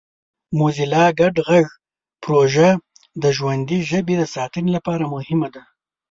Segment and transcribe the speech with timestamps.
[0.57, 1.67] موزیلا ګډ غږ
[2.23, 2.69] پروژه
[3.23, 5.63] د ژوندۍ ژبې د ساتنې لپاره مهمه ده.